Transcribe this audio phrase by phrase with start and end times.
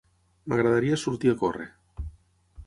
[0.53, 1.69] M'agradaria sortir a córrer.